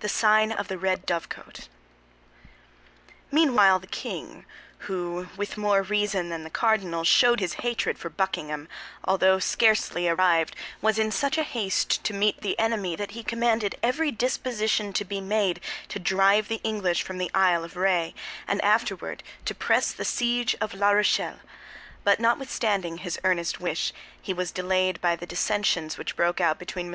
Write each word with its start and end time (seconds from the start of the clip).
THE 0.00 0.08
SIGN 0.10 0.52
OF 0.52 0.68
THE 0.68 0.76
RED 0.76 1.06
DOVECOT 1.06 1.70
Meanwhile 3.30 3.78
the 3.78 3.86
king, 3.86 4.44
who, 4.80 5.28
with 5.38 5.56
more 5.56 5.80
reason 5.80 6.28
than 6.28 6.44
the 6.44 6.50
cardinal, 6.50 7.04
showed 7.04 7.40
his 7.40 7.54
hatred 7.54 7.98
for 7.98 8.10
Buckingham, 8.10 8.68
although 9.04 9.38
scarcely 9.38 10.06
arrived 10.10 10.54
was 10.82 10.98
in 10.98 11.10
such 11.10 11.38
a 11.38 11.42
haste 11.42 12.04
to 12.04 12.12
meet 12.12 12.42
the 12.42 12.58
enemy 12.58 12.96
that 12.96 13.12
he 13.12 13.22
commanded 13.22 13.76
every 13.82 14.10
disposition 14.10 14.92
to 14.92 15.06
be 15.06 15.22
made 15.22 15.58
to 15.88 15.98
drive 15.98 16.48
the 16.48 16.60
English 16.62 17.02
from 17.02 17.16
the 17.16 17.30
Isle 17.34 17.64
of 17.64 17.72
Ré, 17.72 18.12
and 18.46 18.60
afterward 18.62 19.22
to 19.46 19.54
press 19.54 19.90
the 19.92 20.04
siege 20.04 20.54
of 20.60 20.74
La 20.74 20.90
Rochelle; 20.90 21.38
but 22.04 22.20
notwithstanding 22.20 22.98
his 22.98 23.18
earnest 23.24 23.58
wish, 23.58 23.94
he 24.20 24.34
was 24.34 24.52
delayed 24.52 25.00
by 25.00 25.16
the 25.16 25.24
dissensions 25.24 25.96
which 25.96 26.14
broke 26.14 26.42
out 26.42 26.58
between 26.58 26.88
MM. 26.88 26.90